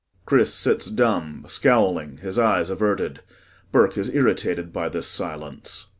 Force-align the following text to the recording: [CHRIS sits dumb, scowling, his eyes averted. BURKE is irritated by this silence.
[CHRIS 0.25 0.51
sits 0.51 0.87
dumb, 0.89 1.45
scowling, 1.47 2.17
his 2.23 2.39
eyes 2.39 2.71
averted. 2.71 3.19
BURKE 3.71 3.99
is 3.99 4.09
irritated 4.11 4.73
by 4.73 4.89
this 4.89 5.05
silence. 5.07 5.89